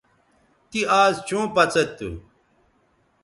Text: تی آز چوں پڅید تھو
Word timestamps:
تی 0.69 0.81
آز 1.01 1.15
چوں 1.27 1.45
پڅید 1.55 1.89
تھو 1.97 2.09